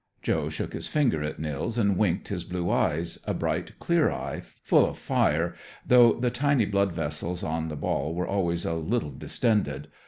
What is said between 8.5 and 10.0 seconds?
a little distended.